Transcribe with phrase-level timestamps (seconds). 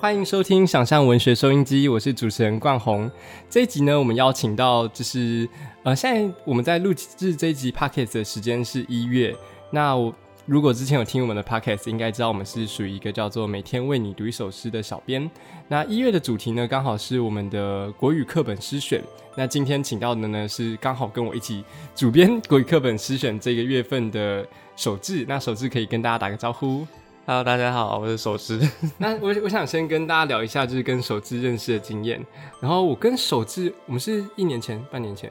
[0.00, 3.10] 欢迎收听想象文学收音机，我是主持人冠宏。
[3.50, 5.48] 这一集呢，我们邀请到就是
[5.82, 9.34] 呃，现在我们在录制这一集 podcast 的时间是一月。
[9.72, 10.14] 那我
[10.46, 15.28] 如果之前有听我们的 podcast，应该知道我们是属于一个叫做每天为你读一首诗的小编。
[15.66, 19.02] 那一月的主题呢，刚好是我们的国语课本诗选。
[19.34, 21.64] 那今天请到的呢，是刚好跟我一起
[21.96, 24.46] 主编国语课本诗选这个月份的
[24.76, 25.24] 首志。
[25.26, 26.86] 那首志可以跟大家打个招呼。
[27.28, 28.58] Hello，大家好，我是手志。
[28.96, 32.24] 那我我想先跟大家聊一下，就是跟手志认识的经验。
[32.58, 35.30] 然后我跟手志，我们是一年前、半年前、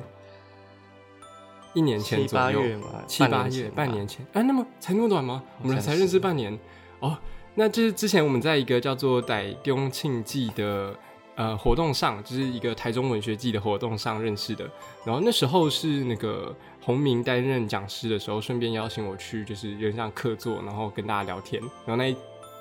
[1.74, 2.62] 一年前左右，
[3.08, 4.24] 七八月、半年前。
[4.34, 5.42] 哎，那么才那么短吗？
[5.64, 6.56] 我们才认识半年
[7.00, 7.18] 哦。
[7.56, 10.94] 那就是之前我们在一个叫做“傣雍庆记”的
[11.38, 14.70] 呃活动上，就是一个台中文学季的活动上认识的。
[15.06, 16.54] 然后那时候是那个。
[16.88, 21.62] 洪明担任讲师的时候，顺便邀请我去，就是有点像客座，然后跟大家聊天。
[21.86, 22.16] 然后那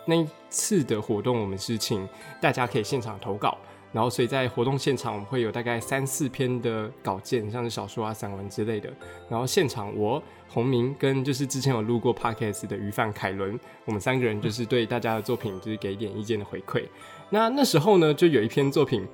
[0.04, 2.08] 那一次的活动，我们是请
[2.40, 3.56] 大家可以现场投稿，
[3.92, 8.92] 然后所以在活动现场，我们会有大概三四篇的稿件，像是小说啊、散文之类的。
[9.30, 16.84] 然后现场我洪明跟就是之前有录过 podcast 的鱼贩凯伦，我们三个人就是对大家的作品就是给一点意见的回馈。
[17.30, 19.06] 那那时候呢，就有一篇作品。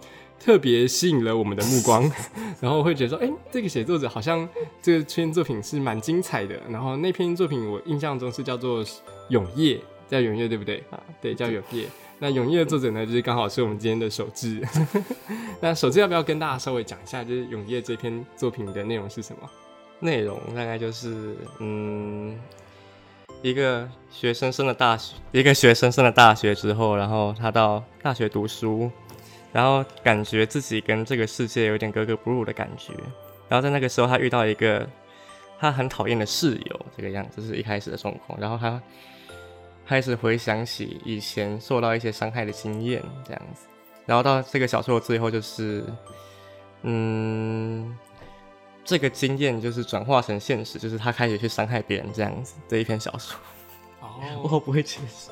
[0.44, 2.02] 特别吸引了我们的目光，
[2.58, 4.48] 然后会觉得说，哎，这个写作者好像
[4.82, 6.60] 这篇作品是蛮精彩的。
[6.68, 8.84] 然后那篇作品我印象中是叫做
[9.28, 9.76] 《永夜》，
[10.08, 10.82] 叫《永夜》对不对？
[10.90, 11.84] 啊，对，叫《永夜》。
[12.18, 14.60] 那《永夜》的作者呢，就是刚好是我们今天的首志。
[15.62, 19.48] 那首志要不要跟大家稍微讲一下，就是《永夜》这篇作品的内容是什么？
[20.00, 22.36] 内容大概就是，嗯，
[23.42, 28.90] 一个学生升了大学，一个学生升了大学之后，然后他到大学读书。
[29.52, 32.94] 然后感觉自己跟这个世界有点格格不入的感觉，
[33.50, 34.88] 然后在那个时候，他遇到一个
[35.58, 38.40] 他很讨厌的室友，这个样子是一开始的状况。
[38.40, 38.80] 然后他
[39.86, 43.66] 开始回想起以前受到一些伤害的经验，这样子。
[44.06, 45.84] 然后到这个小说的最后，就是
[46.80, 47.94] 嗯，
[48.84, 53.36] 这个经验就是转化成现实，就是他开始去伤害别人这样子的一篇小说。
[54.00, 55.30] 哦，我不会解释。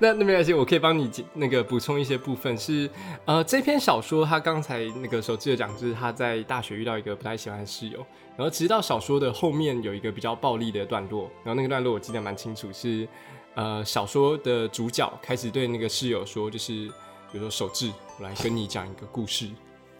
[0.00, 2.58] 那 那没关系，我可以帮你那个补充一些部分。
[2.58, 2.90] 是
[3.24, 7.98] 呃，这篇小说他刚才那个手记的讲，就是他在大学遇到一个不太喜欢的室友，
[8.36, 13.06] 然后直到小说的后面有一个比较暴力的段落，然后那个段落我记得蛮清楚，是
[13.54, 16.88] 呃小说的主角开始对那个室友说，就是
[17.30, 19.46] 比如说手志，我来跟你讲一个故事，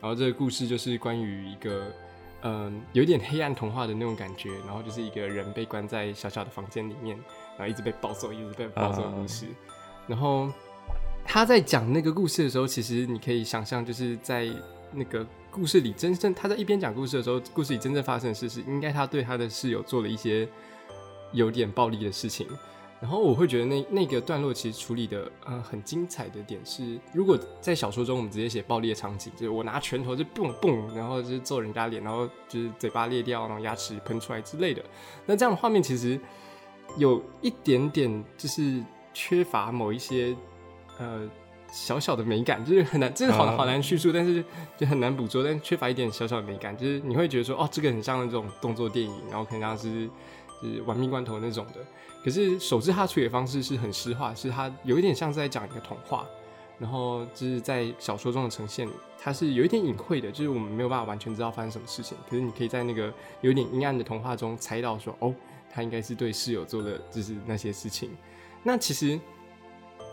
[0.01, 1.87] 然后这个故事就是关于一个
[2.43, 7.19] 嗯有点黑暗童话的那种感觉，然后就是一个人被关在小小的房间里面。
[7.59, 9.47] 然后一直被暴揍，一直被暴揍的故事。
[10.07, 10.51] 然后
[11.23, 14.49] 他在讲那个故事的时候，其实你可以想象，就是在
[14.91, 20.49] 那个故事里，真正他在一边讲故事的时候，故事里真正发生的事是，应该他对他的室友做了一些
[21.33, 22.49] 有点暴力的事情。
[23.03, 34.83] 然后我会觉得那那个段落其实处理的呃很精彩的点是，如果在小说中我们直接写暴力的场景，就是我拿拳头就蹦蹦，然后就是揍人家脸，然后就是嘴巴裂掉，然后牙齿喷出来之类的，
[35.27, 36.19] 那这样的画面其实。
[36.99, 40.37] 有一点点就是缺乏某一些
[40.99, 41.27] 呃
[41.73, 44.45] 小小的美感，就是很难，真的好好难叙述，但是
[44.77, 50.07] 就很难捕捉，但缺乏一点小小的美感，就是你会觉得说，哦，这个很像那种动作电影，然后可能像是
[50.61, 51.81] 就是玩命关头那种的。
[52.25, 56.27] 可是手智他处理的方式是很诗化，是他有一点像是在讲一个童话，
[56.79, 58.89] 然后就是在小说中的呈现，
[59.19, 65.35] 它是有一点隐晦的，就是我们没有办法完全知道发生什么事情，可是你可以在那个有点阴暗的童话中猜到说，哦。
[65.75, 68.11] 他应该是对室友做的就是那些事情。
[68.63, 69.19] 那其实，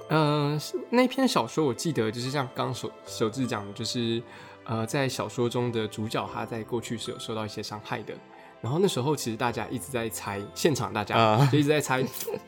[0.08, 0.58] 嗯，
[0.90, 4.24] 那篇小说我记得就是像刚手手智讲的，就是
[4.64, 8.14] 呃，在小说中的主角他在过去是有受到一些伤害的。
[8.62, 12.04] 然后那时候其实大家一直在猜，现场大家就一直在猜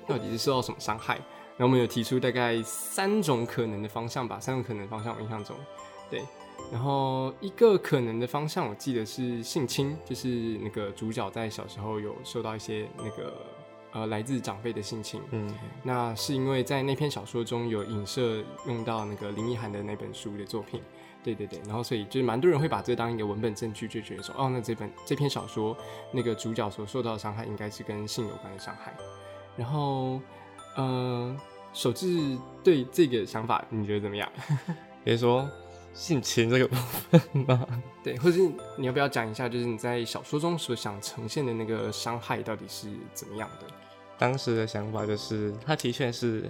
[0.08, 1.16] 到底是受到什么伤害。
[1.58, 5.56] 然后我们有提出大概三种可能的方向吧，三种可能方向我印象中，
[6.10, 6.24] 对。
[6.72, 10.28] 然后一个可能的方向，我记得是性侵，就是
[10.62, 13.34] 那个主角在小时候有受到一些那个
[13.92, 15.22] 呃来自长辈的性侵。
[15.32, 20.82] 嗯，那是因为在那篇小说中有影射用到那个林奕涵的那本书的作品。
[21.24, 25.76] 对对对，然后所以就是蛮多人会把这当一个文本证据，就觉得说，哦，那这本这篇小说
[26.12, 28.94] 那个主角所受到的伤害应该是跟性有关的伤害。
[29.56, 30.20] 然后，
[30.76, 31.38] 呃，
[31.74, 34.32] 首志对这个想法你觉得怎么样？
[35.04, 35.50] 别说。
[35.94, 37.68] 性侵这个部分吗？
[38.02, 43.68] 对，或者是你要不要讲一下，就是你在小说中所想呈现的那个伤害到底是怎么样的？
[44.18, 46.50] 当时的想法就是，他的确是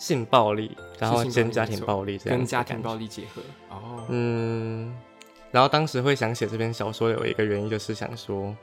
[0.00, 3.42] 性暴力，然后跟家庭暴力这样，跟家庭暴力结合。
[3.68, 4.96] 哦，嗯，
[5.50, 8.56] 然后当时会想写这篇小说，有一个原因就是想说，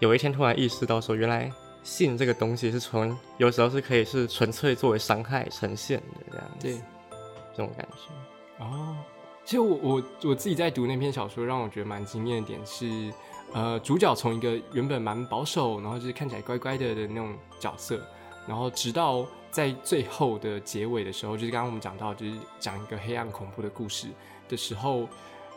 [0.00, 1.48] 有一天突然意识到说，原来
[1.84, 6.46] 性这个东西是从有时候是可以是纯粹作为伤害呈现的这样。
[6.60, 6.80] 对。
[7.56, 8.64] 这种感觉。
[8.64, 8.96] 哦，
[9.44, 13.12] 其实我我我自己在读那篇小说，让我觉得蛮惊艳的点是，
[13.52, 18.04] 呃，主角从一个原本蛮保守，然后就是看起来乖乖的的那种角色，
[18.48, 19.24] 然后直到
[19.54, 24.08] 在最后的结尾的时候，就是刚刚我们讲到，就是讲一个黑暗恐怖的故事
[24.48, 25.08] 的时候，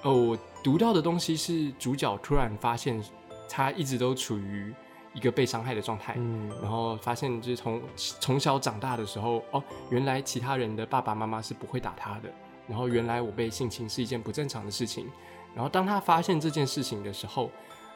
[0.03, 3.03] 呃，我读到的东西是主角突然发现
[3.49, 4.71] 他一直都处于
[5.15, 6.47] 一个被伤害的状态，嗯。
[6.61, 12.31] 然后发现就是从从小长大的时候，哦，原来其他人的爸爸妈妈是不会打他的，
[12.67, 15.07] 然后原来我被性侵是一件不正常的事情，
[15.55, 17.49] 然后当他发现这件事情的时候，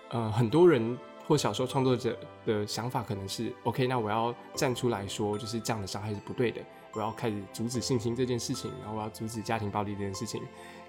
[0.10, 0.98] 呃，很多人
[1.32, 6.60] 或小说创作者的想法可能是，OK，那我要站出来说，就是这样的伤害是不对的，
[6.92, 10.44] 我要开始阻止性侵这件事情，然后我要阻止家庭暴力这件事情，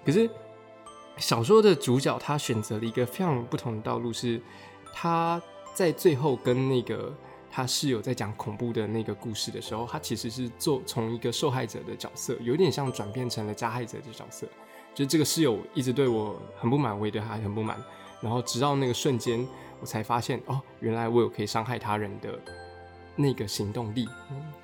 [0.05, 0.29] 可是
[1.15, 4.41] 小说的主角他选择了一个非常不同的道路，是
[4.91, 5.41] 他
[5.73, 7.15] 在最后跟那个
[7.49, 14.45] 他室友在讲恐怖的那个故事的时候，他其实是做从一个受害者的角色，有点像转变成了加害者的角色。
[14.93, 17.81] 就是这个室友一直对我很不满，我也对他很不满。
[18.23, 19.45] 然后直到那个瞬间，
[19.81, 22.39] 我才发现哦，原来我有可以伤害他人的
[23.17, 24.07] 那个行动力。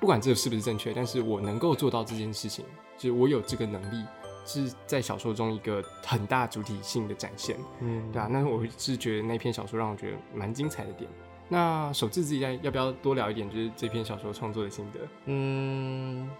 [0.00, 2.64] 不管这个是不是正确，但是我能够做到这件事情，
[2.96, 4.04] 就是我有这个能力，
[4.46, 7.54] 是在小说中一个很大主体性的展现。
[7.80, 11.08] 嗯，对啊，那我是觉得那篇小说让我觉得蛮精彩的点。
[11.52, 15.00] 那首志自己在要不要多聊一点，就是这篇小说创作的心得？
[15.26, 16.30] 嗯，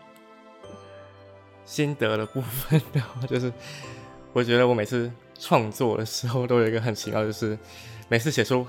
[1.65, 3.53] 心得的部分的话，就是
[4.33, 7.59] 我觉得我每次创作的时候都有一个很奇妙，就是
[8.09, 8.67] 每次写出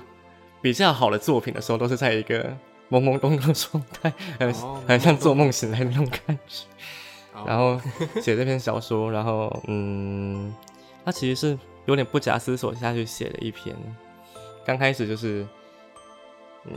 [0.60, 2.44] 比较好的作品的时候，都是在一个
[2.90, 6.64] 懵懵懂懂的状态，很、哦很像做梦醒来的那种感觉。
[7.34, 7.80] 哦然后
[8.20, 10.52] 写这篇小说，然后嗯，
[11.04, 13.74] 它其实是有点不假思索下去写的一篇。
[14.64, 15.46] 刚开始就是，
[16.66, 16.72] 嗯，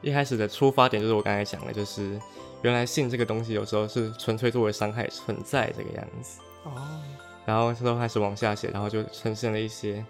[0.00, 2.18] 一开始的出发点就是我刚才讲的，就是
[2.62, 6.40] 原来性这个东西有时候是纯粹作为伤害存在这个样子。
[6.64, 6.72] 哦，
[7.46, 10.04] 然后都开始往下写，然后就呈现了一些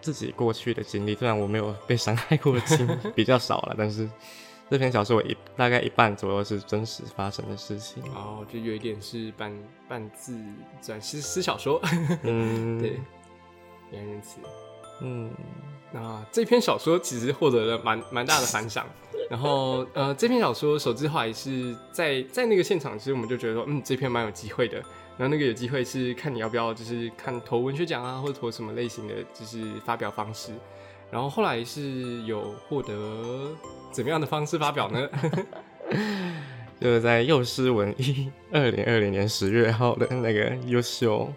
[0.00, 1.14] 自己过去的经历。
[1.14, 4.10] 虽然我没有被伤害过的经历 比较少了，但是
[4.70, 8.02] 这篇小说我一大概一半左右是真实发生的事情。
[8.06, 9.52] 然后就有一点是半
[9.88, 10.36] 半自
[10.82, 11.80] 传私私小说，
[12.24, 12.98] 嗯，对，
[13.92, 14.38] 原来如此。
[15.00, 15.30] 嗯，
[15.92, 18.86] 那这篇小说其实获得了蛮蛮大的反响，
[19.30, 24.82] 然后呃，这篇小说首次后来是在在那个现场，其实我们就觉得说，嗯，这篇蛮有机会的。
[25.16, 30.52] 然后那个有机会是看你要不要，就是看投文学奖啊，或者投什么类型的，就是发表方式。
[31.10, 33.50] 然后后来是有获得
[33.90, 35.08] 怎么样的方式发表呢？
[36.80, 41.28] 就是在幼师文艺二零二零年十月号的那个优秀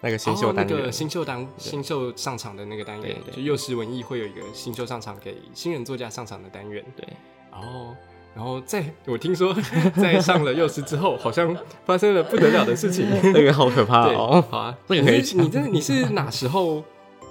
[0.00, 6.84] 那个新秀单元，哦那个新秀单新秀上场的那个单元，就幼师文艺会有一个新秀上场给新人作家上场的单元。
[6.96, 7.06] 对，
[7.50, 7.94] 然后，
[8.34, 9.54] 然后在我听说
[9.96, 13.08] 在上了幼师之后，好像发生了不得了的事情。
[13.32, 14.44] 那个好可怕，哦。
[14.50, 16.82] 好啊，这个可以你这你是哪时候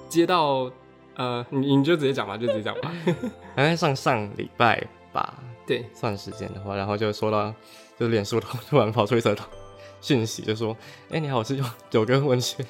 [0.08, 0.70] 接到？
[1.18, 2.92] 呃，你你就直接讲吧，就直接讲吧。
[3.56, 5.32] 好像上上礼拜吧，
[5.66, 7.50] 对，算时间的话，然后就说到，
[7.98, 9.34] 就脸书突突然跑出一则
[10.00, 10.76] 讯息，就说
[11.10, 12.64] ：“哎、你好，我是九九哥文学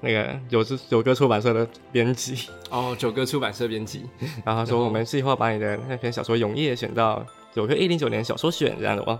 [0.00, 2.48] 那个九是九哥出版社的编辑。
[2.70, 4.04] 哦，九哥出版社编辑。
[4.44, 9.18] ”然后他说：“我们计划把你的那篇小说《永夜》选到九哥一零九年小说选这样的哇，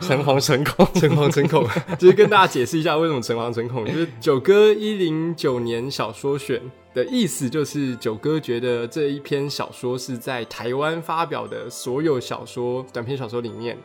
[0.00, 1.66] 诚惶诚恐， 诚惶诚恐，
[1.98, 3.84] 就是跟大家解释一下为什么诚惶诚恐。
[3.86, 6.60] 就是九哥一零九年小说选
[6.94, 13.76] 的意思，就是九哥觉得这一篇小说是在台湾发表的所有小说短篇小说里面，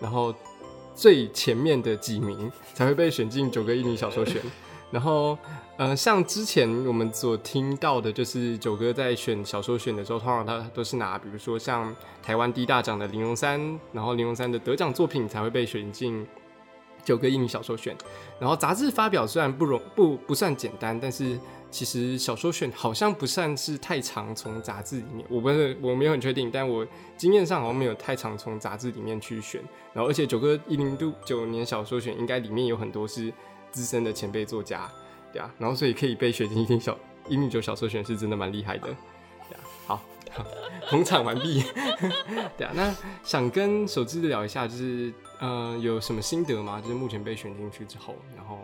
[0.00, 0.34] 然后
[0.98, 4.42] 最前面的几名才会被选进九个一零小说选。
[4.90, 5.38] 然后，
[5.76, 16.26] 呃，像之前我们所听到的，就是九哥在选小说选的时候，通常他都是拿，比如说像台湾第一大奖的林荣三，然后林荣三的得奖作品才会被选进
[17.04, 17.94] 九个英语小说选。
[18.40, 21.38] 然后杂志发表虽然不容不不算简单，但是
[21.70, 29.62] 其实小说选好像不算是太常从杂志里面，我不是我没有很确定，但我经验上好像没有太常从杂志里面去选。
[29.92, 33.32] 然后而且九个一零度九年小说选，应该里面有很多是
[33.70, 34.90] 资深的前辈作家，
[35.32, 36.96] 对啊，然后所以可以被选进一零小
[37.28, 39.96] 一零九小说选是真的蛮厉害的，对啊，好，
[40.30, 40.44] 好
[40.88, 41.62] 捧场完毕，
[42.56, 46.80] 对啊，那想跟手机聊一下，就是呃有什么心得吗？
[46.80, 48.60] 就是目前被选进去之后，然后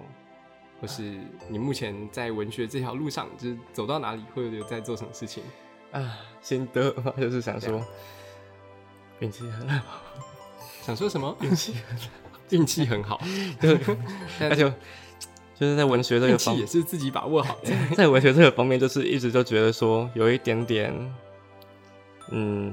[0.85, 5.43] 或是你目前在文学这条路上，就是走到哪里，或者有在做什么事情？
[5.93, 7.83] 啊，心得嘛， 就是想说
[9.21, 10.03] 运气很好，
[10.83, 11.35] 想说什么？
[11.41, 11.75] 运气
[12.51, 13.19] 运气很好，
[13.59, 13.81] 对，
[14.39, 14.69] 但那就
[15.59, 17.73] 就是在文学这个方面也是自己把握好的。
[17.97, 21.15] 在文学这个方面，就是一直就觉得说有一点点，
[22.31, 22.71] 嗯，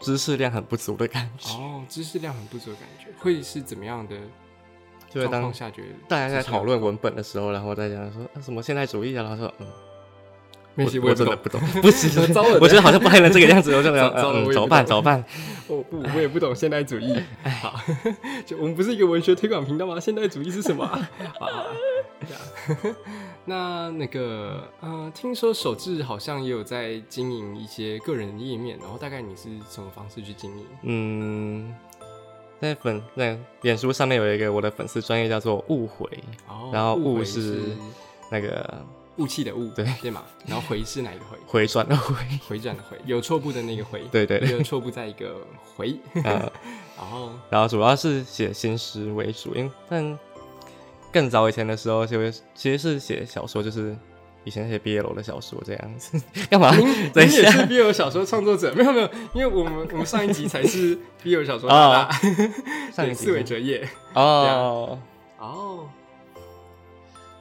[0.00, 1.52] 知识量很不足的感觉。
[1.52, 4.28] 哦，知识量很不足的感觉，会是怎么样的状
[5.14, 9.66] 就会当况下觉得大家在讨论文本的时候，然后大家说、啊、什么现代主义啊，然后说嗯，
[10.76, 12.10] 我也不懂，真的不懂，不 行，
[12.60, 14.84] 我觉得好像不太能这个样子， 我就糟糟了我也嗯，怎么办？
[14.84, 15.24] 懂怎么办？
[15.68, 17.16] 我 不，我也不懂现代主义。
[17.62, 17.80] 好，
[18.44, 20.00] 就我们不是一个文学推广频道吗？
[20.00, 21.08] 现代主义是什么啊？
[23.44, 30.64] 那那个，呃，听说手智好像也有在经营一些个人页面，然后大概你是什么方式去经营？
[30.82, 31.74] 嗯，
[32.60, 36.08] 在粉在脸书上面有一个我的粉丝专业叫做误会，
[36.48, 37.60] 哦然后误是
[38.30, 38.82] 那个
[39.16, 40.22] 雾气的雾，对对嘛？
[40.46, 41.38] 然后回是哪一个回？
[41.46, 42.14] 回转的回，
[42.48, 45.36] 回转的回，有错步的那个回， 对对对一个错步在一个
[45.76, 46.52] 回， 呃，
[46.96, 50.18] 然后然后主要是写新诗为主，因为但
[51.12, 53.96] 更早以前的时候就会其实是写小说，就是
[54.44, 56.70] 以前写 BL 的小说这样子， 干嘛？
[57.12, 58.72] 等一你也是下 BL 小说创作者？
[58.76, 62.18] 没有没有，因为我们我们上一集才是 BL 小说哦大大，
[62.94, 63.88] 上，一集四尾哲业。
[64.14, 64.98] 哦，
[65.38, 65.88] 哦，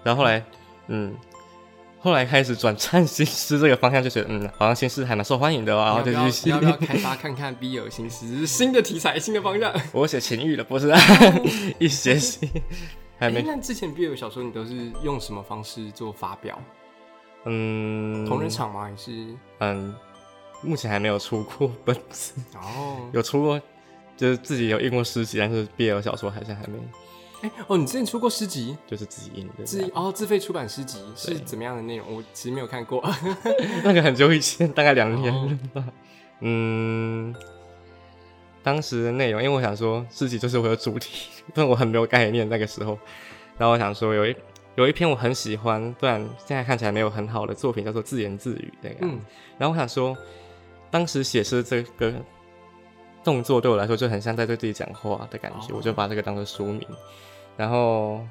[0.04, 0.44] 然后后来
[0.88, 1.16] 嗯。
[2.06, 9.74] 后来开始转战新诗这个方向，就觉得嗯，好像新诗还蛮受欢迎的哦，然后就去不要要不要开发看看 BL 新诗新的题材、新的方向？
[9.94, 11.00] 我写情欲的，不是、啊、
[11.80, 12.50] 一写戏，
[13.18, 16.62] 还哎、没那之前 BL 小说你都是用什么方式做发表？
[17.46, 18.84] 嗯，同人场吗？
[18.84, 19.94] 还是嗯，
[20.62, 23.10] 目前还没有出过本子，哦？
[23.12, 23.62] 有出过，
[24.16, 26.78] 就是自己有印过诗集，但是 BL 小说好像还没，
[27.42, 28.78] 哎、哦，你之前出过诗集？
[28.88, 29.90] 就是自己印的自样。
[29.94, 32.16] 哦自费出版诗集是怎么样的内容？
[32.16, 33.04] 我其实没有看过。
[33.84, 35.88] 那个很久以前，大概两年哦了吧。
[36.40, 37.36] 嗯，
[38.64, 42.98] 当时的内容，因为我想说诗集就是我的主题， 但我很没有概念那个时候。
[43.58, 44.36] 然后我想说有一
[44.76, 49.20] 有一篇我很喜欢，虽然现在看起来没有很好的作品，叫做《自言自语》那个样
[49.58, 50.18] 然后我想说，
[50.90, 52.12] 当时写诗这个
[53.24, 56.88] 动作对我来说就很像在对自己讲话的感觉，哦我就把这个当做书名。
[57.56, 58.26] 然后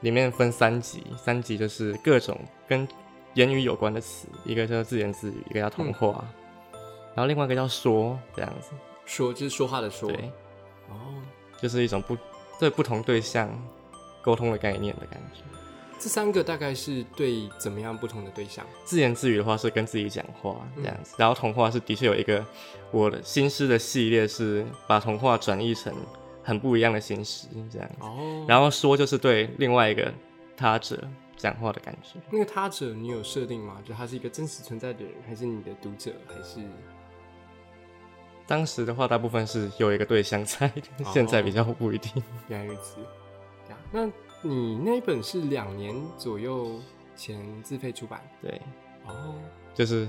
[0.00, 2.86] 里面分三集，三集就是各种跟
[3.32, 6.22] 言语有关的词，一个叫自言自语，一个叫童话，
[7.14, 8.72] 然后另外一个叫说，这样子。
[9.06, 10.10] 说就是说话的说。
[10.10, 10.30] 对，
[10.90, 10.94] 哦，
[11.58, 12.18] 就是一种不
[12.60, 13.48] 对不同对象
[14.22, 15.40] 沟通的概念的感觉。
[15.98, 18.66] 这三个大概是对怎么样不同的对象？
[18.84, 22.44] 自言自语的话是跟自己讲话嗯这样子，然后童话是的确有一个
[22.90, 25.94] 我的新诗的系列是把童话转译成
[26.42, 30.12] 很不一样的新诗这样子，哦，然后说就是对另外一个
[30.56, 30.98] 他者
[31.36, 32.18] 讲话的感觉。
[32.30, 33.80] 那个他者你有设定吗？
[33.84, 36.66] 就他是一个真实存在的人，还是你的读者，还是
[38.44, 42.20] 当时的话，大部分是有一个对象在的，现在比较不一定。
[42.48, 42.96] 原来如此？
[43.92, 46.80] 呀，那你那一本是两年左右
[47.16, 48.60] 前自费出版对，
[49.06, 49.34] 哦，
[49.74, 50.08] 就是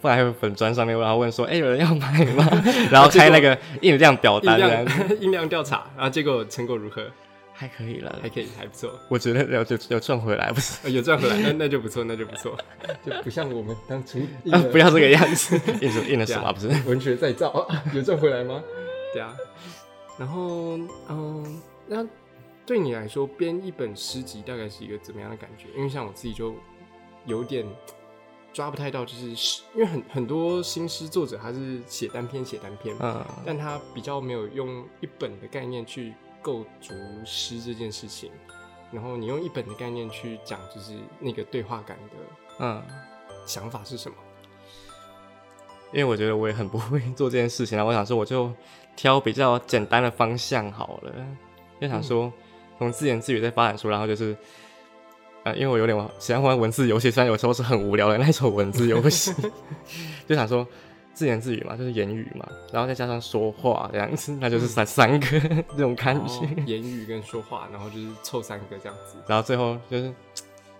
[0.00, 2.48] 后来有粉砖上面，然后问说：“哎、有人要买吗？”
[2.90, 4.86] 然后开那个印量表音单
[5.20, 7.06] 印， 量调查，然后结果成果如何？
[7.54, 10.78] 还可以了，还可以，还不错，我觉得有有有赚回来，不是？
[10.82, 12.56] 呃有赚回来，那那就不错，那就不错，
[13.06, 14.18] 就不像我们当初
[14.50, 16.52] 啊，不要这个样子，印什印了什么啊？
[16.52, 16.68] 不是？
[16.88, 18.60] 文学再造，有赚回来吗？
[19.12, 19.36] 对啊，
[20.18, 20.76] 然后
[21.08, 22.04] 嗯，那
[22.64, 25.68] 对你来说，编一本诗集大概是一个怎么样的感觉？
[25.76, 26.54] 因为像我自己就
[27.26, 27.66] 有点
[28.52, 38.30] 抓不太到，就是诗因为很很多新诗作者他是写单篇写单篇，嗯，但他比较没有用一本的概念去构筑诗这件事情。
[38.92, 42.16] 然后你用一本的概念去讲，就是那个对话感的
[42.60, 42.82] 嗯，
[43.46, 44.16] 想法是什么？
[45.92, 48.52] 因为我觉得我也很不会做这件事情，啊我想说我就
[48.94, 51.12] 挑比较简单的方向好了，
[51.80, 52.30] 就想说
[52.78, 54.36] 从自言自语再发展出，然后就是。
[55.44, 59.34] 呃，因为我有点玩喜欢玩文字游戏，虽然有时候是很无聊的那种文字游戏，
[60.24, 60.64] 就想说
[61.12, 65.26] 自言自语嘛，就是言语嘛，然后再加上说话这样子，那就是三三个
[65.76, 66.46] 这种感觉。
[66.46, 69.16] 哦言语跟说话，然后就是凑三个这样子。
[69.26, 70.14] 然后最后就是，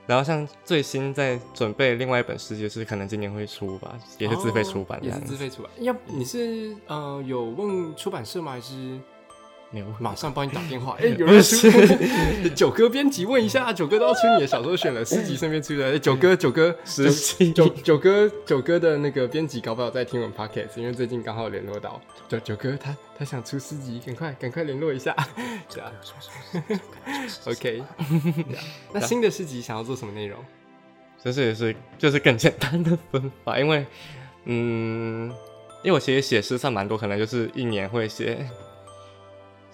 [0.06, 5.18] 然后像最新在准备另外一本诗集，就是可能今年会出吧，也是自费出版哦也是。
[5.22, 5.72] 自费出版。
[5.80, 8.52] 要你是呃有问出版社吗？
[8.52, 8.96] 还是
[9.72, 10.96] 没有马上帮你打电话？
[11.00, 11.66] 哎、有人出
[12.54, 15.86] 九哥编辑问一下，九哥都要出你的小说选了，诗集顺便出的。
[15.92, 25.16] 哎九哥九哥十集九九哥九哥的那个编辑搞不好在听我们 podcast，因为最近刚好联络到九九哥他他想出诗集，赶快赶快联络一下。
[25.72, 25.90] 对啊
[27.46, 27.82] ，OK。
[28.92, 30.38] 那新的诗集想要做什么内容？
[31.24, 33.86] 就是也是就是更简单的分法，因为
[34.44, 35.30] 嗯，
[35.82, 38.44] 因为我其实写诗算蛮多，可能就是一年会写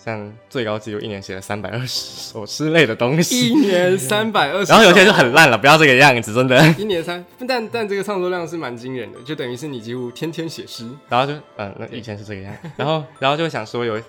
[0.02, 6.74] 像最高纪录一年写了三百二十首之类的东西，一年三百二十，然后有些就很烂了，不要这个样子，真的。
[6.78, 10.88] 一年三，但但这个创作量是蛮惊人的，就等于是你几乎天天写诗。
[11.08, 14.00] 然后就嗯，那以前是这个样，然后然后就想说有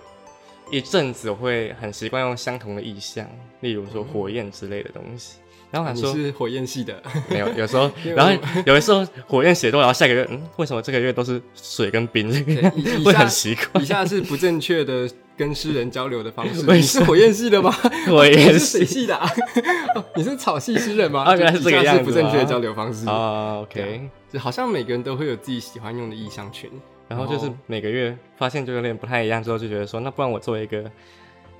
[0.72, 3.28] 一阵子我会很习惯用相同的意象，
[3.62, 5.38] 例如说火焰之类的东西。
[5.72, 8.34] 然后想说是火焰系的， 没有，有时候，然后
[8.66, 12.32] 有的时候火焰写多，然后下个月，嗯，为什么这个月都是水跟冰？
[12.32, 12.70] 这个
[13.06, 13.80] 会很奇怪。
[13.80, 15.08] 以下是不正确的
[15.40, 16.64] 跟诗人交流的方式。
[16.68, 17.72] 你是火焰系的吗？
[18.08, 19.26] 火焰是水系的啊？
[20.18, 21.34] 你是草系诗人吗？
[21.34, 22.04] 原来是这个样子。
[22.04, 23.62] 不正确的交流方式啊。
[23.62, 26.70] OK，就好像每个人都会有自己喜欢用的意象群，
[27.08, 30.84] 然后就是每个月发现就有点不太一样，之后就觉得说，那不然我做一个。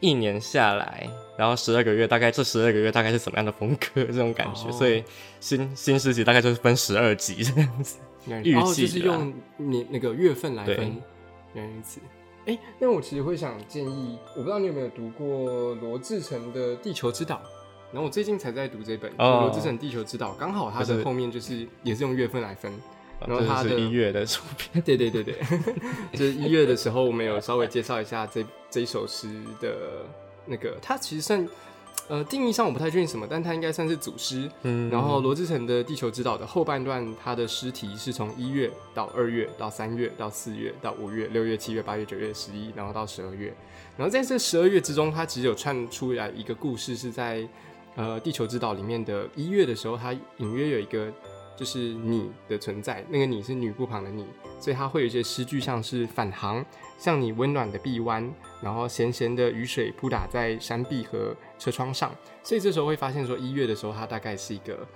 [0.02, 4.02] 一年下来，然后十二个月，大概这十二个月大概是什么样的风格？
[4.06, 5.04] 这种感觉，所以
[5.42, 7.98] 新新诗集大概就是分十二集这样子。
[8.42, 11.02] 预计就是用你那个月份来分，
[11.54, 12.00] 原来如此。
[12.46, 17.36] 哎，那我其实会想建议，我不知道你有没有读过罗志成的《地球之岛》，
[17.92, 22.72] 然后我最近才在读这本《罗志成地球之岛》，刚好它的后面就是也是用月份来分。
[23.28, 25.36] 然后它的一月的书片， 对对对对，
[26.14, 29.28] 就是一月的时候，我们有稍微介绍一下这这一首诗
[29.60, 30.06] 的
[30.46, 31.46] 那个，它其实算
[32.10, 34.50] 呃定义上我不太确定什么，但他应该算是祖师。
[34.64, 43.54] 嗯，然后罗志成的《地球之岛》的后半段，他的诗题是从一月到二月到三月到四月到五月六月七月八月九月十一，然后到十二月，
[43.96, 47.48] 然后在这十二月之中，他其实有串出来一个故事，是在
[47.96, 51.14] 呃《地球之岛》里面的一月的时候，他隐约有一个。
[51.60, 54.26] 就是你的存在，那个你是女部旁的你，
[54.62, 56.66] 所以它会有一些诗句，像是返航，
[56.98, 64.88] 像你温暖的臂弯，然后咸咸的雨水扑打在山壁和车窗上，所以这时候会发现说一月的时候，它大概是一个，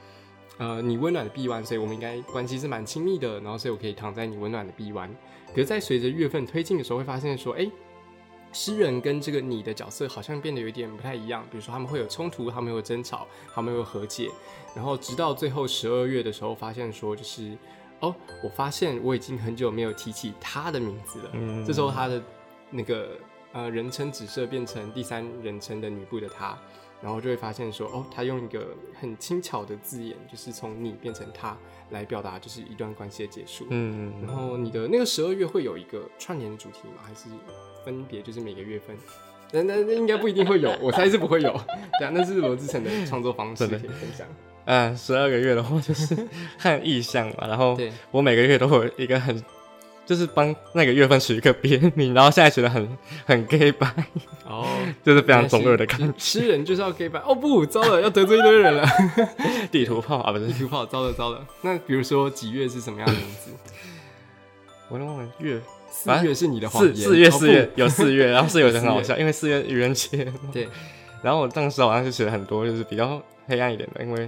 [0.57, 5.13] 呃，你温暖的臂弯，所以我们应该关系是蛮亲密的，然后所以我可以躺在你温暖的臂弯，
[5.49, 7.69] 可是，在随着月份推进的时候，会发现说，哎。
[8.53, 14.29] 诗人跟这个你的角色好像变得有一点不太一样，比如说他们会有冲突，他们有争吵，他们有和解，
[14.75, 17.57] 然后直到最后十二月的时候，发现说就是
[17.99, 21.31] 哦，我发现我已经很久没有提起他的名字了。
[21.33, 22.21] 嗯，这时候他的
[22.69, 23.17] 那个
[23.53, 26.55] 呃人称指涉变成第三人称的女部的他，
[27.01, 31.57] 然后就会发现说哦，他用一个很轻巧的字眼，就是从你变成他
[31.89, 33.65] 来表达就是一段关系的结束。
[33.69, 37.01] 嗯，然后你的那个十二月会有一个串联的主题吗？
[37.03, 37.29] 还是？
[37.85, 38.95] 分别就是每个月份，
[39.51, 41.51] 那那那应该不一定会有，我猜是不会有。
[41.99, 44.25] 对啊，那是罗志成的创作方式可以分享。
[44.65, 46.15] 嗯，十二个月的话就是
[46.57, 47.77] 看意向嘛，然后
[48.11, 49.43] 我每个月都会一个很，
[50.05, 53.93] 就是帮那个月份取一个别名，然后现在觉得很很 gay 白
[54.47, 54.65] 哦，
[55.03, 56.13] 就是非常中二的感觉。
[56.17, 58.87] 诗人就是要 gay 白哦，不，糟了，要得罪一堆人了。
[59.69, 61.45] 地图炮啊，不是地图炮，糟了糟了。
[61.61, 63.51] 那比如说几月是什么样的名字？
[64.89, 65.59] 我忘了月。
[65.93, 70.27] 四月是你的四四月四月有四月，然后四月很好 笑，因为四月愚人节。
[70.51, 70.67] 对，
[71.21, 74.27] 然后我当时好像就写了很多，就是比较黑暗一点的，因为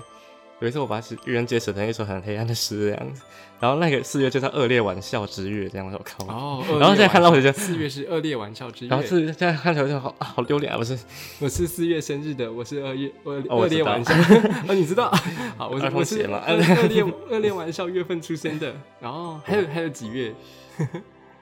[0.60, 3.24] 有一次我把愚人节写成一首很黑暗的诗这样子。
[3.58, 6.26] 然后那个四月就叫恶劣玩笑之月这样子我靠。
[6.32, 6.64] 哦。
[6.78, 8.90] 然后现在看到我就觉得四月是恶劣玩笑之月。
[8.90, 10.78] 然后是现在看起来就好好丢脸啊！
[10.78, 10.98] 不是，
[11.40, 14.14] 我是四月生日的，我是二月恶恶劣玩笑。
[14.68, 15.10] 哦，你知道？
[15.58, 18.76] 好，我是我是恶劣恶劣玩笑月份出生的。
[19.00, 20.34] 然后还有还有几月？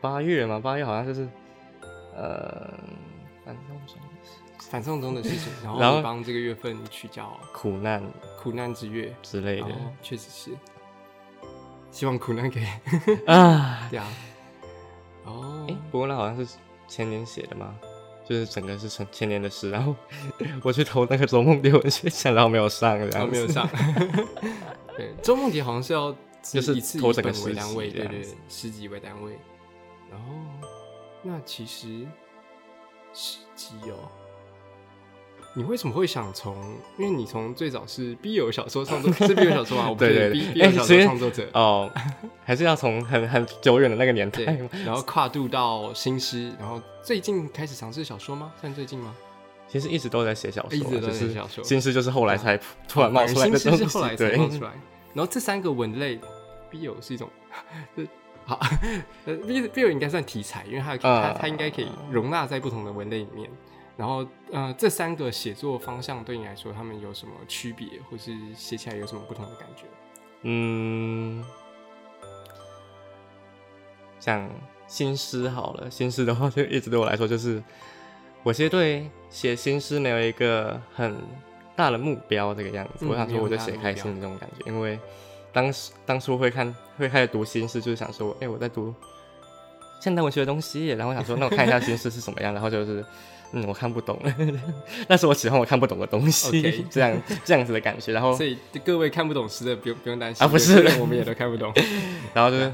[0.03, 1.25] 八月嘛，八月好像就是，
[2.13, 2.73] 呃，
[3.45, 3.97] 反送中，
[4.59, 8.03] 反送中的事情， 然后帮这个月份取叫苦难，
[8.37, 9.69] 苦难之月之类的，
[10.01, 10.51] 确实是，
[11.89, 12.65] 希望苦难可以
[13.27, 14.05] 啊，对啊，
[15.23, 17.73] 哦，哎，不过那好像是前年写的嘛，
[18.27, 19.95] 就是整个是前前年的事，然后
[20.63, 23.65] 我去投那个周梦蝶文学奖，然后没有上，然后没有上，
[24.97, 29.39] 对，周梦蝶好像是要就是投整个为单位，对对，十几为单位。
[30.13, 30.67] 然后，
[31.23, 32.05] 那其实
[33.13, 34.07] 十集哦，
[35.55, 36.55] 你为什么会想从？
[36.99, 41.91] 因为你从最早是 B 友小说创作， 是 B 友小说啊，我不是 BL 小说创作者哦，
[42.45, 44.43] 还是要从很很久远的那个年代，
[44.85, 48.53] 然后跨度到新诗，然后最近开始尝试小说吗？
[48.61, 49.15] 算最近吗？
[49.67, 54.71] 其实一直都在写小说，一直都在写小说，新诗就是后来才突然冒出来的东西，后来才冒出来。
[55.15, 56.19] 然后这三个文类
[56.69, 57.27] b 有是一种。
[58.45, 58.59] 好，
[59.25, 63.49] 呃，B B 应该算题材，因为它它它应该可以容纳在不同的文类里面。
[63.95, 69.83] 然后，呃，这三个写作方向对你来说，他们有什么区别，或是写起来有什么不同的感觉？
[70.41, 71.45] 嗯，
[74.19, 74.49] 像
[74.87, 77.63] 新诗好了，新诗的话，就一直对我来说，就是
[78.41, 81.15] 我其实对写新诗没有一个很
[81.75, 83.05] 大的目标，这个样子。
[83.05, 84.99] 我想说，我就写开心的这种感觉，因为。
[85.53, 88.93] 当时当初会看会开始读新诗，就是想说，哎，我在读
[90.01, 93.05] 现代文学的东西，然后想说， 那我看一下新诗是什么样，然后就是，
[93.51, 94.19] 嗯，我看不懂，
[95.07, 101.71] 那是我喜欢我看不懂的东西 这样这样子的感觉，然后所以各位看不懂诗的不用不用担心啊不是我们也都看不懂。
[102.33, 102.73] 然后就是，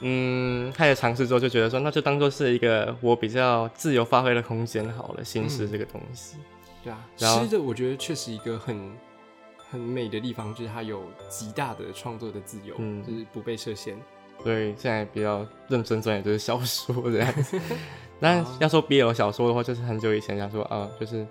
[0.00, 6.36] 嗯，开始尝试之后就觉得说，那就当做是一个我比较自由发挥的空间好了，新诗这个东西。
[6.84, 8.92] 对啊，然后诗的我觉得确实一个很
[9.76, 13.96] 很美的地方，就是它有极大的创作的自由，嗯就是不被设限。
[14.42, 17.60] 所以现在比较认真钻研就是小说这样子。
[18.20, 21.26] 但哦要说 BL 小说的话，就是很久以前想说，啊，就是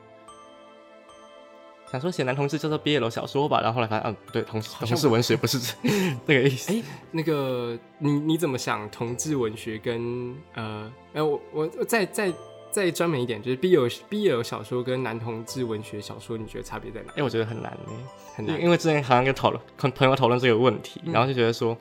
[1.92, 5.60] 想说写男同志叫做 BL 小说吧，然后后来发现，嗯、不对，同同志文学不是
[6.28, 6.74] 这个意思。
[6.74, 8.90] 哎、那个你你怎么想？
[8.90, 12.32] 同志文学跟呃，呃，我我我再再
[12.76, 17.14] 再专门一点，就是 BL BL 小说跟男同志文学小说，你觉得差别在哪？
[17.16, 17.94] 哎、我觉得很难呢，
[18.36, 21.78] 很难因因为之前好像跟讨论跟朋友讨论这个问题，嗯然后就觉得说，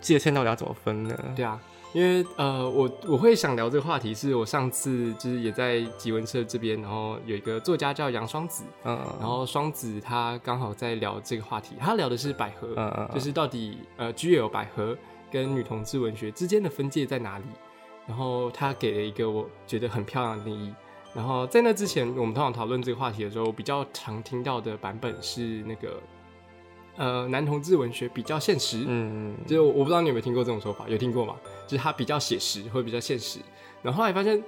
[0.00, 1.14] 界限到底要怎么分呢？
[1.36, 1.60] 对啊，
[1.92, 14.96] 因为呃，我我会想聊这个话题，是我上次就是也在集文社这边，然后有一个作家叫杨双子，嗯，然后双子他刚好在聊这个话题，他聊的是百合，嗯嗯嗯就是到底呃 GL 百合
[15.30, 17.44] 跟女同志文学之间的分界在哪里？
[18.06, 20.72] 然后他给了一个我觉得很漂亮的定义。
[21.14, 26.00] 然后在那之前，我们通常讨论这个话题的时候，我比较常听到的版本是那个
[26.96, 31.36] 呃男同志文学比较现实，嗯，就是我我不知道你有没有听过这种说法，有听过吗？
[31.66, 33.38] 就是他比较写实，会比较现实。
[33.82, 34.42] 然后后来发现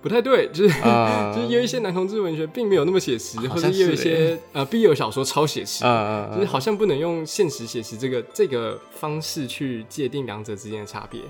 [0.00, 5.82] 不太对，就是、啊 就是有一些男同志文学并没有那么写实，或者也有一些呃 BL 小说超写实，
[6.32, 11.20] 就是好像不能用现实写实这个这个方式去界定两者之间的差别。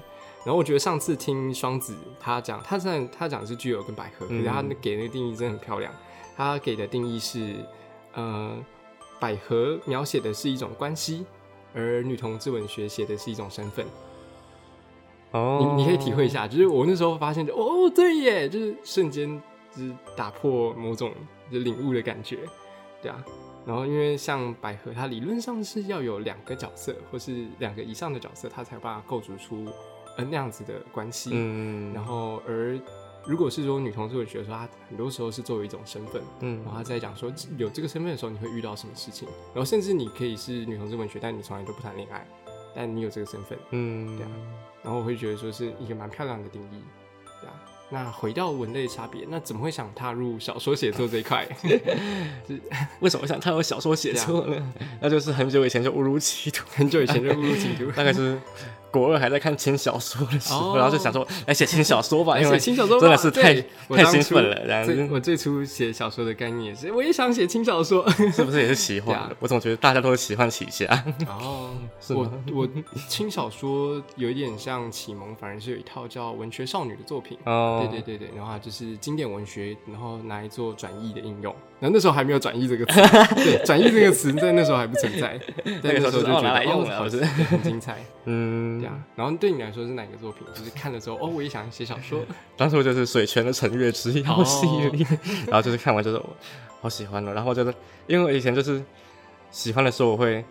[0.44, 5.92] 然后我觉得上次听双子他讲，他虽然他讲的是具有跟百合，可是他嗯给那个定义真的很漂亮。
[6.37, 7.57] 他给的定义是，
[8.14, 8.57] 呃，
[9.18, 11.27] 百合描写的是一种关系，
[11.74, 13.85] 而女同志文学写的是一种身份。
[15.33, 19.29] 哦，你你可以体会一下，就是我那时候发现就，哦，对耶，就是瞬间
[19.74, 21.12] 就是打破某种
[21.51, 22.38] 就领悟的感觉，
[23.03, 23.22] 对啊。
[23.66, 29.66] 然后因为像百合，它理论上是要有两个角色，或是两个以上的角色，它才有办法构筑出
[30.18, 31.31] 呃那样子的关系。
[31.33, 32.78] 嗯，然后而
[33.24, 42.26] 如果是说女同志文学的时候，它很多时候是作为一种身份，嗯然后他在讲说有这个身份的时候，你会遇到什么事情，然后甚至你可以是女同志文学，但你从来都不谈恋爱，
[42.74, 44.31] 但你有这个身份，嗯，对啊
[44.83, 46.83] 然后我会觉得说是一个蛮漂亮的定义，
[47.40, 47.54] 对啊。
[47.90, 51.46] 那回到文类差别，那怎么会想踏入小说写作这一块？
[53.00, 54.57] 为什么想踏入小说写作呢？
[54.57, 58.38] 啊那就是很久以前就误入歧途，很久以前就误入歧途， 大概是
[58.90, 63.55] 国二还在看轻小说的时候，哦然后就想说来写轻小说吧，因为轻小说真的是太
[63.88, 68.09] 太兴奋了，然后我最初写小说的概念也是，我也想写轻小说。
[68.33, 69.31] 是不是也是奇幻？
[69.40, 70.87] 我总觉得大家都是奇幻起家。
[71.29, 71.70] 哦，
[72.11, 72.68] 我我
[73.09, 77.38] 轻小说有一点像启蒙，反而是有一套叫文学少女的作品。
[77.44, 81.55] 哦，对对对对，然后就是经典文学，然后拿来做转译的应用。
[81.81, 83.01] 然后那时候还没有转译这个词，
[83.37, 85.38] 对，转译这个词在那时候还不存在，
[85.81, 88.99] 在那个时候就觉得好是很精彩， 嗯对，啊。
[89.14, 90.47] 然后对你来说是哪个作品？
[90.55, 92.21] 就是看了之后，哦，我也想写小说。
[92.57, 95.07] 当时我就是水泉的《陈月之妖》哦系列，
[95.47, 96.37] 然后就是看完就是我
[96.81, 97.73] 好喜欢哦，然后就是
[98.07, 98.83] 因为我以前就是
[99.51, 100.45] 喜欢的时候我会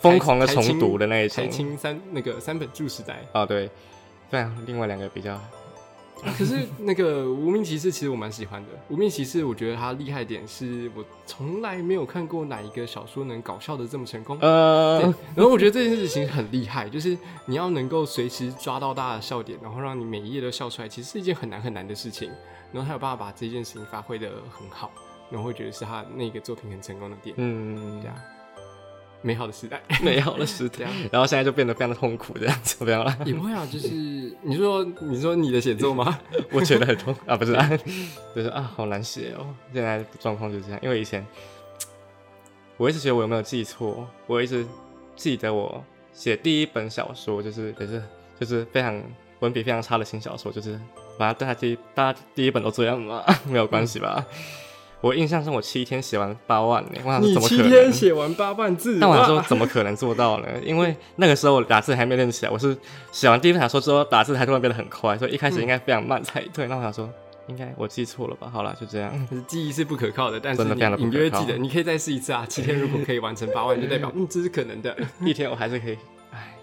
[0.00, 3.16] 疯狂的重读的那一种台青三那个三本柱时代。
[3.32, 3.70] 啊，对，
[4.30, 5.40] 对啊，另外两个比较
[6.38, 8.68] 可是那个无名骑士其实我蛮喜欢的。
[8.88, 14.38] 无名骑士我觉得它厉害点是我从来没有看过哪一个小说能搞笑的这么成功。
[14.40, 15.00] 呃，
[15.34, 22.30] 然后我觉得这件事情很厉害，就是你要能够随时抓到大家的笑点，然后让你每一页都笑出来，其实是一件很难很难的事情。
[22.72, 24.90] 然后他有办法把这件事情发挥的很好，
[25.30, 27.34] 然后会觉得是他那个作品很成功的点。
[27.38, 28.16] 嗯对，啊，
[29.24, 29.80] 美好的时代。
[30.02, 33.88] 美好的时代然后现在就变得非常的痛苦这样子，不要了， 也不会啊，就是
[34.42, 36.18] 你说你说你的写作吗？
[36.52, 37.68] 我觉得很痛啊，不是啊，
[38.36, 41.26] 就是啊，好难写哦，现在状况就是这样，因为以前
[42.76, 44.66] 我一直觉得我有没有记错，我一直
[45.16, 45.82] 记得我
[46.12, 48.02] 写第一本小说就是也是
[48.38, 49.02] 就是非常
[49.40, 50.78] 文笔非常差的新小说，就是
[51.18, 54.24] 把它大家第一大家第一本都这样嘛，没有关系吧？
[55.04, 57.70] 我印象中我七天写完八万呢，我想说你七怎么可能？
[57.70, 60.46] 天写完八万字，那我想说，哇怎么可能做到呢？
[60.64, 62.74] 因为那个时候我打字还没练起来，我是
[63.12, 66.66] 写完第一本小说之后，打字才突然变得很快，所以一开始应该非常慢才对。
[66.68, 67.06] 那我想说，
[67.48, 68.48] 应该我记错了吧？
[68.50, 69.12] 好了，就这样。
[69.30, 72.46] 就是记忆是不可靠的，但是你真的非常的不可靠隐 约记得，你可以再试一次啊。
[72.48, 74.96] 七天如果可以完成八万，就代表嗯这是可能的。
[75.20, 75.98] 一天我还是可以，
[76.32, 76.54] 唉，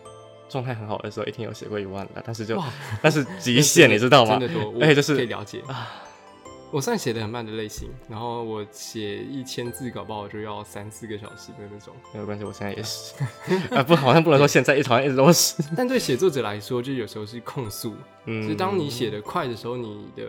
[0.50, 2.66] 状态很好的时候，一天有写过一万的，但是就哇，
[3.04, 4.48] 但是极限你知道吗真？
[4.48, 5.62] 的多，我而且就是可以了解。
[6.72, 11.94] 我算写的很慢的类型，然后我写一千字搞不好就要三四个小时的那种。
[12.14, 13.14] 没有关系，我现在也是。
[13.76, 15.62] 啊，不，好像不能说现在，一好像一直都是。
[15.76, 17.94] 但对写作者来说，就有时候是控诉。
[18.26, 20.24] 嗯，就当你写的快的时候，你的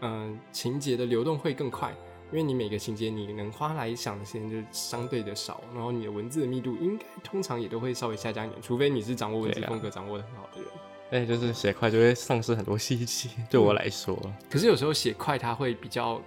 [0.00, 1.90] 嗯情节的流动会更快，
[2.30, 10.70] 因为你每个情节你能花来想的时间就相对的少，然后你的文字的密度应该通常也都会稍微下降一点，除非你是掌握文字风格掌握的很好的人。
[11.10, 14.18] 哎，就是写快就会丧失很多细节，对我来说。
[14.50, 16.20] 可是有时候写快，它会比较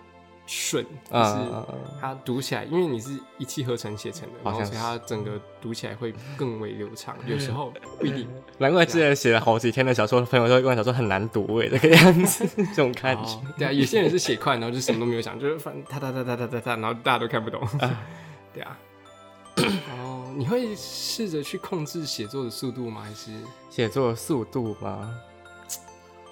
[0.48, 1.36] 顺，就是
[2.02, 7.16] 它读起来，因为你是一气呵成写成的，然后所以它整个读起来会更为流畅。
[7.28, 8.28] 有时候不一定。
[8.58, 13.40] 难怪之前写了好几天的小说，朋友都会跟我讲说很难读哎，这个样子，这种感觉。
[13.58, 17.62] 对啊，有些人是写快，然后就什么都没有想，就是反哒哒哒哒哒哒哒，然后大家都看不懂。
[18.52, 18.78] 对啊。
[20.32, 23.02] 哦，你会试着去控制写作的速度吗？
[23.02, 23.32] 还是
[23.70, 25.14] 写作的速度吗？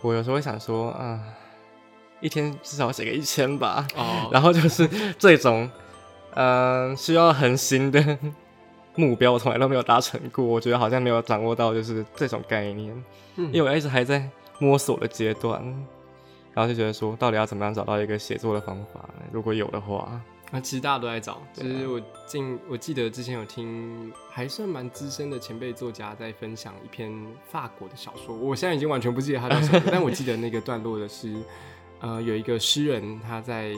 [0.01, 1.19] 我有时候会想说，啊，
[2.21, 3.85] 一天至少写个一千吧。
[3.95, 5.69] 哦，然后就是这种，
[6.35, 8.17] 嗯，需要恒心的
[8.95, 10.45] 目标，我从来都没有达成过。
[10.45, 13.03] 我觉得好像没有掌握到就是这种概念，
[13.35, 15.61] 嗯因为我一直还在摸索的阶段。
[16.53, 19.07] 然后就觉得说，到底要怎么样找到一个写作的方法？
[19.31, 20.19] 如果有的话。
[20.51, 27.13] 那其实大家都在找，其实我近，我记得之前有听还算蛮资深的前辈作家在分享一篇
[27.47, 31.35] 法国的小说，我现在已经完全不记得他叫什么，但我记得那个段落的是，
[31.99, 33.75] 呃，有一个诗人他在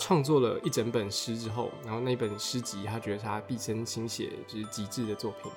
[0.00, 5.52] 创作了一整本诗之后，然后那本诗集他觉得他毕生心血就是极致的作品，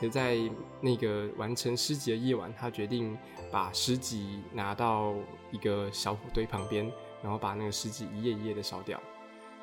[0.00, 0.36] 也在
[0.82, 3.16] 那个完成诗集的夜晚，他决定
[3.50, 5.14] 把诗集拿到
[5.50, 9.00] 一个小火堆旁边，然后把那个诗集一页一页的烧掉。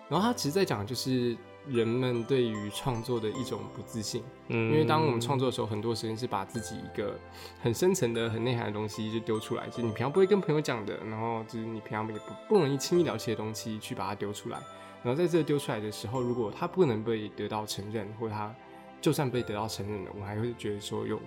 [0.10, 4.24] 然后他其实在讲，就是人们对于创作的一种不自信。
[4.48, 7.17] 嗯，因为当我们创作的时候，很多时间是把自己一个
[7.62, 14.58] 很深层的、很内涵的东西就丢出来，就是你平常不会跟朋友讲的，然后就是你平常也不不容易轻易了解的东西，去把它丢出来。
[15.04, 18.54] 然后在这丢出来的时候，如果它不能被得到承认，或者它
[19.00, 21.19] 就算被得到承认了，我还会觉得说有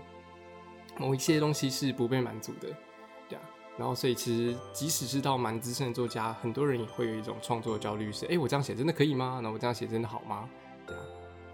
[0.99, 2.69] 某一些东西是不被满足的。
[3.83, 9.41] 然后，所以其实即使是到蛮资深的作家，很多人也会有一种创作焦虑，是哎，我这样写真的可以吗？
[9.43, 10.49] 那我这样写真的好吗？
[10.87, 11.03] 对啊，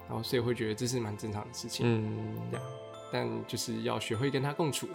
[0.07, 2.65] 然后所以会觉得这是蛮正常的事情，嗯，对啊。
[3.13, 4.89] 但就是要学会跟他共处。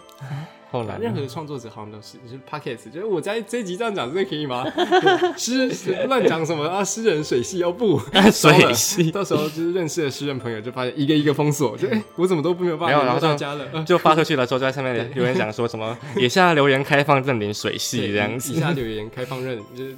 [0.70, 4.64] 后来，任何的创作者好像都是，就是 pockets，就是我在这集这样讲，真的可以吗？
[5.38, 5.68] 诗
[6.08, 6.82] 乱讲什么啊？
[6.82, 7.98] 诗人水系哦不，
[8.32, 9.10] 水系。
[9.10, 18.52] 到时候就是认识的诗人朋友，就发现一个一个封锁，就 哎，我怎么都没有办法然后大家了，就发出去了之后，就在上面留言讲说什么，以下留言开放认领水系这样子。
[18.52, 19.96] 以下留言开放认，就是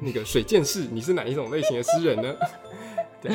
[0.00, 2.34] 那个水剑士，你是哪一种类型的诗人呢？
[3.22, 3.30] 对。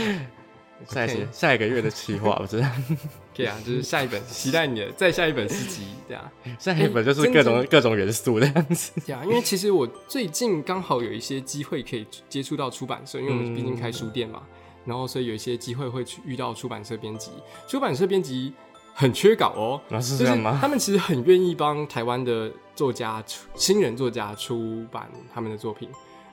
[0.87, 2.67] 下一下一个月的企划，我知道。
[3.33, 8.91] 对啊，就是下一本，期待你的再下一本诗集，对啊，下一本就是各种各种元素的样子。
[9.05, 14.43] 对啊，因为其实我最近刚好有一些机会可以接触到出版社，因为我们毕竟开书店嘛，
[14.85, 17.31] 然后所以有一些机会会去遇到出版社编辑。
[17.67, 18.53] 出版社编辑
[18.93, 19.47] 很缺稿
[19.89, 20.59] 哦，是这样吗？
[20.61, 23.23] 他们其实很愿意帮台湾的作家、
[23.55, 25.89] 新人作家出版他们的作品。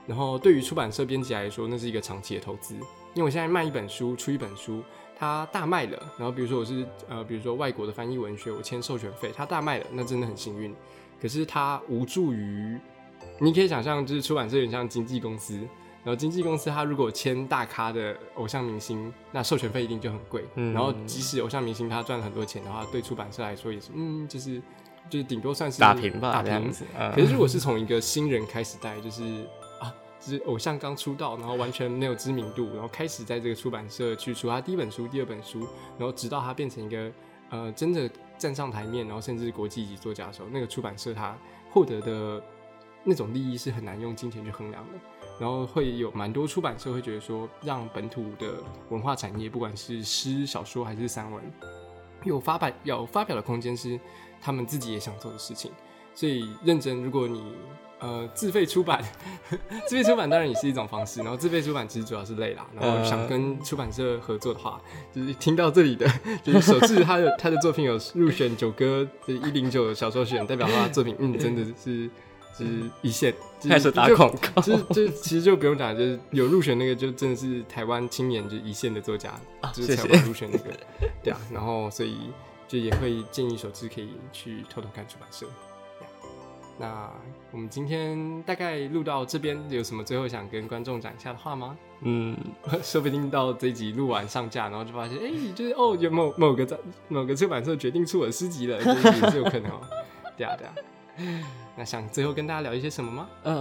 [0.06, 2.74] 然后对于出版社编辑来说，那是一个长期的投资。
[3.14, 4.82] 因为我现在卖一本书，出一本书，
[5.18, 5.98] 它大卖了。
[6.16, 10.74] 然后比如说我是呃，比如说外国的翻译文学，我签授权费，它大卖了，那真的很幸运。
[11.20, 12.78] 可是它无助于，
[13.40, 15.58] 你可以想象，就是出版社有点像经纪公司。
[16.02, 20.44] 然后经纪公司它如果签大咖的偶像明星，那授权费一定就很贵。
[20.54, 24.62] 然后即使偶像明星他赚了很多钱的话，对出版社来说也是，嗯，就是
[25.10, 26.72] 就是顶多算是打平吧，打平。
[27.14, 29.44] 可是如果是从一个新人开始带，就是。
[30.20, 35.60] 是偶像刚出道，然后完全没有知名度，然后开始在这个出版社去出他第一本书、第二本书，
[35.98, 37.10] 然后直到他变成一个
[37.48, 41.34] 呃真的站上台面，然后甚至国际级作家的时候，那个出版社他
[41.70, 42.42] 获得的
[43.02, 44.98] 那种利益是很难用金钱去衡量的。
[45.40, 51.42] 然后会有蛮多出版社会觉得说，让本土的文化产业，不管是诗、小说还是散文，
[52.24, 53.98] 有发表有发表的空间，是
[54.38, 55.72] 他们自己也想做的事情。
[56.14, 57.54] 所以认真，如果你。
[58.00, 59.04] 呃，自费出版，
[59.86, 61.20] 自费出版当然也是一种方式。
[61.20, 62.66] 然后自费出版其实主要是累啦。
[62.74, 64.80] 然后想跟出版社合作的话，
[65.14, 66.10] 就是听到这里的，
[66.42, 72.08] 就是首次他的他的作品有入选九歌这一零九小说选，代表他的作品嗯真的是
[72.56, 72.64] 是
[73.02, 73.34] 一线，
[73.68, 74.62] 开始打广告。
[74.62, 79.38] 就就其实就不用讲，就是有入选那个就真的是台湾青年就一线的作家，
[79.74, 80.70] 就是才会入选那个。
[81.22, 82.16] 对啊，然后所以
[82.66, 85.46] 就也会建议首次可以去偷偷看出版社。
[86.80, 87.10] 那
[87.50, 91.76] 我们今天大概录到这边，有什么最后想跟观众讲一下的话吗？
[92.00, 92.34] 嗯，
[92.82, 99.80] 说不定到这集录完上架，然后就发现，哎，就是哦，有某某个在某个出版社决定出我诗集了， 也是有可能哦。
[100.38, 100.74] 对啊，对啊。
[101.76, 103.28] 那想最后跟大家聊一些什么吗？
[103.44, 103.56] 嗯，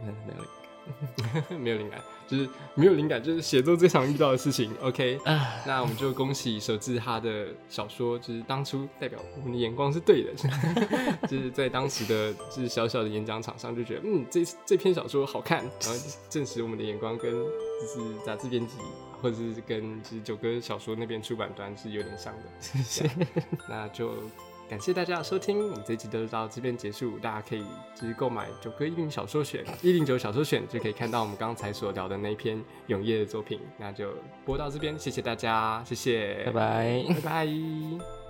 [0.00, 0.50] 呃，没有灵
[1.58, 4.72] 没有灵感，就是没有灵感，就是写作最常遇到的事情。
[4.82, 5.18] OK，
[5.66, 10.32] 那我们就恭喜手志他的小说，就是当初代表我们的眼光是对的，
[11.28, 15.96] 就是在当时的就是小小的演讲场上就觉得，嗯，这这篇小说好看，然后
[16.28, 18.74] 证实我们的眼光跟就是杂志编辑
[19.20, 22.42] 或者是跟就是九哥小说那边出版端是有点像的。
[22.60, 23.10] 谢谢，
[23.68, 24.14] 那就。
[24.68, 27.18] 感谢大家的收听，我们这集就到这边结束。
[27.20, 33.60] 大家可以就是购买九哥一零小说选 一零九小说选，就可以看到我们刚才所聊的那篇永夜的作品。
[33.78, 34.12] 那就
[34.44, 38.25] 播到这边，谢谢大家，谢谢，拜拜，拜拜。